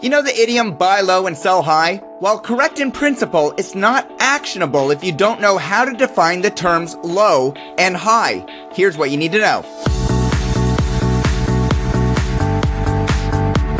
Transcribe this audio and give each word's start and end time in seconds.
You 0.00 0.10
know 0.10 0.22
the 0.22 0.40
idiom 0.40 0.74
buy 0.74 1.00
low 1.00 1.26
and 1.26 1.36
sell 1.36 1.60
high? 1.60 1.96
While 2.20 2.38
correct 2.38 2.78
in 2.78 2.92
principle, 2.92 3.52
it's 3.58 3.74
not 3.74 4.08
actionable 4.20 4.92
if 4.92 5.02
you 5.02 5.10
don't 5.10 5.40
know 5.40 5.58
how 5.58 5.84
to 5.84 5.92
define 5.92 6.40
the 6.40 6.50
terms 6.50 6.94
low 7.02 7.52
and 7.78 7.96
high. 7.96 8.46
Here's 8.72 8.96
what 8.96 9.10
you 9.10 9.16
need 9.16 9.32
to 9.32 9.40
know. 9.40 9.64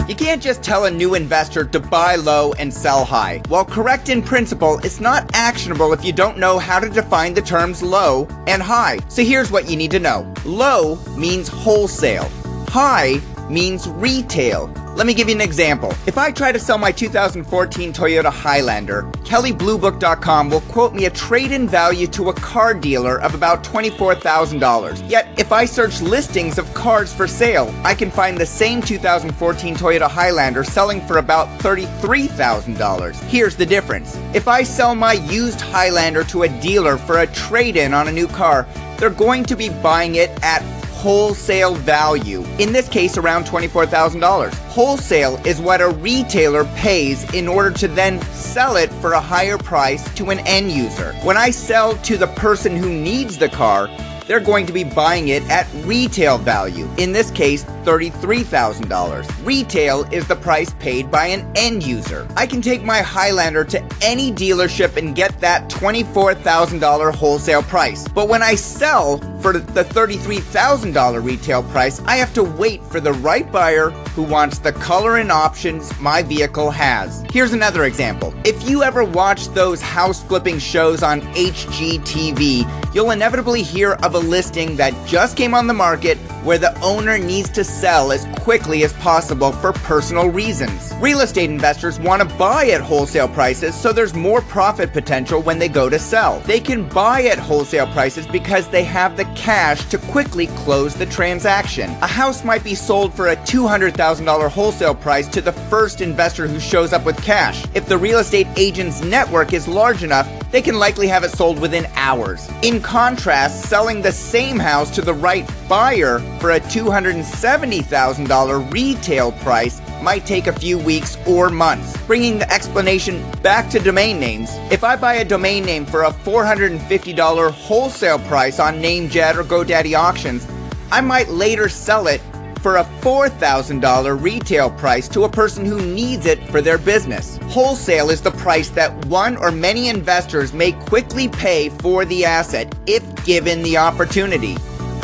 You 0.09 0.17
can't 0.17 0.43
just 0.43 0.61
tell 0.61 0.87
a 0.87 0.91
new 0.91 1.15
investor 1.15 1.65
to 1.65 1.79
buy 1.79 2.17
low 2.17 2.53
and 2.55 2.75
sell 2.75 3.05
high. 3.05 3.41
While 3.47 3.65
correct 3.65 4.09
in 4.09 4.21
principle, 4.21 4.79
it's 4.79 4.99
not 4.99 5.31
actionable 5.35 5.93
if 5.93 6.05
you 6.05 6.13
don't 6.13 6.37
know 6.37 6.59
how 6.59 6.81
to 6.81 6.91
define 6.91 7.35
the 7.35 7.43
terms 7.43 7.81
low 7.81 8.27
and 8.49 8.61
high. 8.61 8.99
So 9.07 9.23
here's 9.23 9.53
what 9.53 9.71
you 9.71 9.77
need 9.77 9.93
to 9.93 10.01
know. 10.01 10.35
Low 10.45 10.97
means 11.17 11.47
wholesale. 11.47 12.29
High 12.71 13.21
means 13.49 13.89
retail. 13.89 14.67
Let 14.99 15.07
me 15.07 15.15
give 15.15 15.29
you 15.29 15.37
an 15.37 15.41
example. 15.41 15.95
If 16.09 16.19
I 16.19 16.33
try 16.33 16.51
to 16.51 16.59
sell 16.59 16.77
my 16.77 16.91
2014 16.91 17.93
Toyota 17.93 18.33
Highlander, 18.33 19.05
KellyBlueBook.com 19.23 20.51
will 20.51 20.63
quote 20.63 20.93
me 20.93 21.05
a 21.05 21.11
trade-in 21.11 21.69
value 21.69 22.09
to 22.09 22.31
a 22.31 22.33
car 22.35 22.75
dealer 22.75 23.21
of 23.21 23.33
about 23.33 23.63
$24,000. 23.63 25.09
Yet, 25.09 25.29
if 25.39 25.53
I 25.53 25.67
search 25.67 26.01
listings 26.01 26.59
of 26.59 26.75
cars 26.75 27.15
for 27.15 27.29
sale, 27.29 27.73
I 27.85 27.95
can 27.95 28.11
find 28.11 28.37
the 28.37 28.45
same 28.45 28.83
2014 28.83 29.77
Toyota 29.77 30.11
Highlander 30.11 30.65
selling 30.65 31.01
for 31.03 31.19
about 31.19 31.47
$33,000. 31.61 33.23
Here's 33.29 33.55
the 33.55 33.67
difference. 33.67 34.17
If 34.35 34.49
I 34.49 34.65
sell 34.65 34.97
my 34.97 35.13
used 35.13 35.61
Highlander 35.61 36.25
to 36.25 36.43
a 36.43 36.49
dealer 36.61 36.97
for 36.97 37.21
a 37.21 37.27
trade-in 37.29 37.95
on 37.95 38.09
a 38.09 38.13
new 38.13 38.27
car, 38.27 38.67
they're 38.97 39.11
going 39.11 39.45
to 39.45 39.55
be 39.55 39.69
buying 39.69 40.17
it 40.17 40.31
at 40.43 40.61
wholesale 40.99 41.77
value, 41.77 42.43
in 42.59 42.73
this 42.73 42.89
case 42.89 43.17
around 43.17 43.45
$24,000. 43.45 44.53
Wholesale 44.67 45.37
is 45.47 45.61
what 45.61 45.81
a 45.81 45.91
retailer 45.91 46.65
pays 46.75 47.23
in 47.35 47.47
order 47.47 47.71
to 47.71 47.87
then 47.87 48.21
sell 48.33 48.75
it 48.75 48.93
for 48.95 49.13
a 49.13 49.21
higher 49.21 49.57
price 49.57 50.13
to 50.17 50.31
an 50.31 50.41
end 50.41 50.73
user. 50.73 51.13
When 51.23 51.37
I 51.37 51.51
sell 51.51 51.97
to 51.99 52.17
the 52.17 52.27
person 52.27 52.77
who 52.77 52.91
needs 52.91 53.39
the 53.39 53.49
car, 53.49 53.89
they're 54.29 54.41
going 54.41 54.67
to 54.67 54.75
be 54.75 54.85
buying 54.85 55.29
it 55.29 55.43
at 55.49 55.67
retail 55.87 56.37
value. 56.37 56.87
In 56.99 57.13
this 57.13 57.31
case, 57.31 57.65
$33,000. 57.85 59.47
Retail 59.47 60.03
is 60.13 60.29
the 60.29 60.37
price 60.37 60.71
paid 60.75 61.11
by 61.11 61.29
an 61.29 61.51
end 61.57 61.83
user. 61.83 62.29
I 62.37 62.47
can 62.47 62.61
take 62.61 62.85
my 62.85 62.99
Highlander 62.99 63.65
to 63.65 63.83
any 64.03 64.31
dealership 64.31 64.99
and 64.99 65.17
get 65.17 65.41
that 65.41 65.71
$24,000 65.71 67.15
wholesale 67.15 67.63
price. 67.63 68.07
But 68.07 68.29
when 68.29 68.43
I 68.43 68.55
sell 68.55 69.19
for 69.41 69.53
the 69.53 69.85
$33,000 69.85 71.25
retail 71.25 71.63
price, 71.65 72.01
I 72.03 72.17
have 72.17 72.35
to 72.35 72.43
wait 72.43 72.83
for 72.85 73.01
the 73.01 73.13
right 73.15 73.51
buyer 73.51 73.91
who 74.15 74.23
wants 74.23 74.59
the 74.59 74.73
color 74.73 75.19
and 75.19 75.31
options 75.31 75.99
my 76.01 76.23
vehicle 76.23 76.71
has. 76.71 77.25
Here's 77.31 77.53
another 77.53 77.85
example. 77.85 78.35
If 78.45 78.69
you 78.69 78.83
ever 78.83 79.05
watch 79.05 79.49
those 79.49 79.81
house 79.81 80.23
flipping 80.23 80.59
shows 80.59 81.03
on 81.03 81.21
HGTV, 81.35 82.95
you'll 82.95 83.11
inevitably 83.11 83.63
hear 83.63 83.93
of 84.03 84.15
a 84.15 84.19
listing 84.19 84.77
that 84.77 84.95
just 85.07 85.37
came 85.37 85.55
on 85.55 85.67
the 85.67 85.75
market 85.75 86.19
where 86.43 86.59
the 86.59 86.79
owner 86.81 87.19
needs 87.19 87.51
to 87.51 87.63
sell 87.65 88.11
as 88.11 88.25
quickly 88.41 88.83
as 88.85 88.93
possible 88.95 89.53
for 89.53 89.73
personal 89.73 90.29
reasons. 90.29 90.93
Real 91.01 91.21
estate 91.21 91.51
investors 91.51 92.01
want 92.01 92.23
to 92.23 92.37
buy 92.37 92.67
at 92.67 92.81
wholesale 92.81 93.29
prices 93.29 93.75
so 93.75 93.93
there's 93.93 94.15
more 94.15 94.41
profit 94.43 94.93
potential 94.93 95.43
when 95.43 95.59
they 95.59 95.69
go 95.69 95.89
to 95.89 95.99
sell. 95.99 96.41
They 96.41 96.61
can 96.61 96.89
buy 96.89 97.25
at 97.25 97.39
wholesale 97.39 97.87
prices 97.89 98.27
because 98.27 98.69
they 98.69 98.85
have 98.85 99.17
the 99.17 99.28
cash 99.35 99.85
to 99.91 99.99
quickly 99.99 100.47
close 100.49 100.95
the 100.95 101.07
transaction. 101.07 101.91
A 102.03 102.07
house 102.07 102.45
might 102.45 102.65
be 102.65 102.75
sold 102.75 103.15
for 103.15 103.29
a 103.29 103.37
$200,000 103.37 104.49
wholesale 104.49 104.95
price 104.95 105.29
to 105.29 105.41
the 105.41 105.53
first 105.53 106.01
investor 106.01 106.47
who 106.47 106.61
shows 106.61 106.93
up 106.93 107.05
with 107.05 107.23
cash. 107.23 107.65
If 107.75 107.87
the 107.87 107.99
real 107.99 108.19
estate 108.19 108.47
agent's 108.57 109.03
network 109.03 109.53
is 109.53 109.69
large 109.69 110.03
enough, 110.03 110.29
they 110.51 110.63
can 110.63 110.79
likely 110.79 111.09
have 111.09 111.25
it 111.25 111.31
sold 111.31 111.61
within 111.61 111.87
hours. 111.95 112.49
In 112.63 112.81
contrast, 112.81 113.67
selling 113.67 114.03
the 114.03 114.13
same 114.13 114.59
house 114.59 114.91
to 114.95 115.03
the 115.03 115.15
right 115.15 115.49
buyer 115.69 116.21
for 116.41 116.53
a 116.53 116.61
$270,000 116.61 118.73
retail 118.73 119.33
price 119.33 119.81
might 120.03 120.27
take 120.27 120.47
a 120.47 120.53
few 120.53 120.79
weeks 120.79 121.17
or 121.27 121.51
months. 121.51 121.97
Bringing 122.07 122.39
the 122.39 122.53
explanation 122.53 123.25
back 123.43 123.71
to 123.71 123.79
domain 123.79 124.19
names, 124.19 124.51
if 124.71 124.85
I 124.85 124.97
buy 124.97 125.15
a 125.15 125.25
domain 125.25 125.65
name 125.65 125.87
for 125.87 126.05
a 126.05 126.11
$450 126.13 127.51
wholesale 127.51 128.19
price 128.21 128.59
on 128.59 128.83
NameJet 128.83 129.37
or 129.37 129.45
GoDaddy 129.45 129.99
auctions, 129.99 130.47
I 130.91 131.01
might 131.01 131.29
later 131.29 131.69
sell 131.69 132.07
it 132.07 132.21
for 132.61 132.77
a 132.77 132.85
$4,000 133.01 134.23
retail 134.23 134.71
price 134.71 135.09
to 135.09 135.25
a 135.25 135.29
person 135.29 135.65
who 135.65 135.81
needs 135.81 136.27
it 136.27 136.43
for 136.49 136.61
their 136.61 136.79
business. 136.79 137.39
Wholesale 137.45 138.11
is 138.11 138.21
the 138.21 138.31
price 138.33 138.69
that 138.71 138.93
one 139.07 139.37
or 139.37 139.51
many 139.51 139.89
investors 139.89 140.53
may 140.53 140.73
quickly 140.73 141.29
pay 141.29 141.69
for 141.69 142.05
the 142.05 142.25
asset 142.25 142.75
if 142.87 143.03
given 143.25 143.63
the 143.63 143.77
opportunity. 143.77 144.57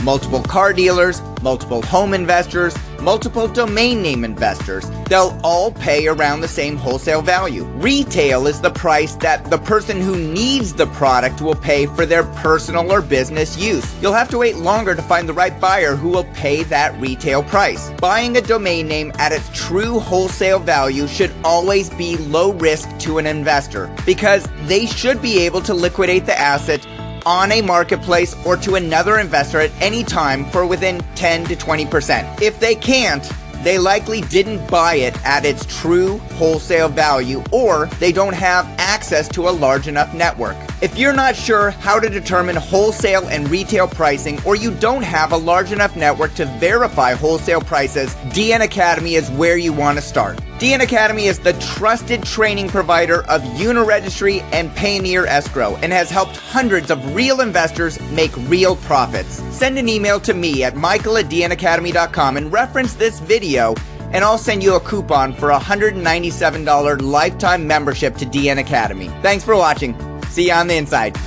Multiple 0.04 0.42
car 0.42 0.74
dealers, 0.74 1.22
multiple 1.40 1.80
home 1.80 2.12
investors, 2.12 2.76
multiple 3.00 3.48
domain 3.48 4.02
name 4.02 4.22
investors. 4.22 4.84
They'll 5.08 5.40
all 5.42 5.72
pay 5.72 6.08
around 6.08 6.42
the 6.42 6.48
same 6.48 6.76
wholesale 6.76 7.22
value. 7.22 7.64
Retail 7.76 8.46
is 8.46 8.60
the 8.60 8.70
price 8.70 9.14
that 9.16 9.48
the 9.50 9.56
person 9.56 10.02
who 10.02 10.14
needs 10.14 10.74
the 10.74 10.88
product 10.88 11.40
will 11.40 11.54
pay 11.54 11.86
for 11.86 12.04
their 12.04 12.24
personal 12.24 12.92
or 12.92 13.00
business 13.00 13.56
use. 13.56 13.94
You'll 14.02 14.12
have 14.12 14.28
to 14.28 14.38
wait 14.38 14.56
longer 14.56 14.94
to 14.94 15.00
find 15.00 15.26
the 15.26 15.32
right 15.32 15.58
buyer 15.58 15.96
who 15.96 16.10
will 16.10 16.28
pay 16.34 16.64
that 16.64 17.00
retail 17.00 17.42
price. 17.42 17.90
Buying 17.92 18.36
a 18.36 18.42
domain 18.42 18.86
name 18.86 19.10
at 19.18 19.32
its 19.32 19.48
true 19.54 20.00
wholesale 20.00 20.58
value 20.58 21.06
should 21.06 21.32
always 21.44 21.88
be 21.88 22.18
low 22.18 22.52
risk 22.52 22.90
to 22.98 23.16
an 23.16 23.26
investor 23.26 23.90
because 24.04 24.46
they 24.64 24.84
should 24.84 25.22
be 25.22 25.38
able 25.38 25.62
to 25.62 25.72
liquidate 25.72 26.26
the 26.26 26.38
asset 26.38 26.86
on 27.26 27.52
a 27.52 27.62
marketplace 27.62 28.34
or 28.44 28.56
to 28.58 28.74
another 28.74 29.18
investor 29.18 29.60
at 29.60 29.70
any 29.80 30.02
time 30.04 30.44
for 30.46 30.66
within 30.66 31.00
10 31.14 31.44
to 31.46 31.56
20%. 31.56 32.42
If 32.42 32.60
they 32.60 32.74
can't, 32.74 33.28
they 33.64 33.78
likely 33.78 34.20
didn't 34.20 34.70
buy 34.70 34.96
it 34.96 35.16
at 35.24 35.46
its 35.46 35.64
true 35.80 36.18
wholesale 36.36 36.90
value 36.90 37.42
or 37.50 37.86
they 37.98 38.12
don't 38.12 38.34
have 38.34 38.66
access 38.78 39.26
to 39.28 39.48
a 39.48 39.50
large 39.50 39.88
enough 39.88 40.12
network. 40.12 40.56
If 40.82 40.98
you're 40.98 41.14
not 41.14 41.34
sure 41.34 41.70
how 41.70 41.98
to 41.98 42.10
determine 42.10 42.56
wholesale 42.56 43.26
and 43.28 43.48
retail 43.48 43.88
pricing 43.88 44.38
or 44.44 44.54
you 44.54 44.70
don't 44.74 45.02
have 45.02 45.32
a 45.32 45.36
large 45.36 45.72
enough 45.72 45.96
network 45.96 46.34
to 46.34 46.44
verify 46.60 47.14
wholesale 47.14 47.62
prices, 47.62 48.14
DN 48.34 48.60
Academy 48.60 49.14
is 49.14 49.30
where 49.30 49.56
you 49.56 49.72
want 49.72 49.96
to 49.96 50.02
start. 50.02 50.38
DN 50.58 50.80
Academy 50.82 51.26
is 51.26 51.40
the 51.40 51.52
trusted 51.54 52.22
training 52.22 52.68
provider 52.68 53.24
of 53.24 53.42
Uniregistry 53.42 54.40
and 54.52 54.70
Payoneer 54.70 55.26
Escrow 55.26 55.74
and 55.82 55.92
has 55.92 56.10
helped 56.10 56.36
hundreds 56.36 56.92
of 56.92 57.14
real 57.14 57.40
investors 57.40 58.00
make 58.12 58.30
real 58.48 58.76
profits. 58.76 59.42
Send 59.50 59.78
an 59.78 59.88
email 59.88 60.20
to 60.20 60.32
me 60.32 60.62
at 60.62 60.76
michael 60.76 61.16
at 61.16 61.24
dnacademy.com 61.24 62.36
and 62.36 62.52
reference 62.52 62.94
this 62.94 63.18
video 63.18 63.74
and 64.12 64.22
I'll 64.22 64.38
send 64.38 64.62
you 64.62 64.76
a 64.76 64.80
coupon 64.80 65.32
for 65.32 65.50
a 65.50 65.58
$197 65.58 67.02
lifetime 67.02 67.66
membership 67.66 68.14
to 68.18 68.24
DN 68.24 68.58
Academy. 68.58 69.08
Thanks 69.22 69.42
for 69.42 69.56
watching. 69.56 69.96
See 70.28 70.46
you 70.46 70.52
on 70.52 70.68
the 70.68 70.76
inside. 70.76 71.18